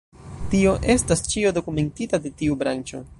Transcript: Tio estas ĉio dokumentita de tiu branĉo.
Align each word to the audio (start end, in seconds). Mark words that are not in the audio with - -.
Tio 0.53 0.71
estas 0.93 1.23
ĉio 1.33 1.53
dokumentita 1.59 2.23
de 2.27 2.33
tiu 2.41 2.61
branĉo. 2.63 3.05